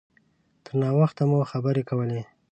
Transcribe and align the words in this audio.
تر 0.63 0.73
ناوخته 0.81 1.23
مو 1.29 1.39
خبرې 1.51 1.83
کولې. 1.89 2.21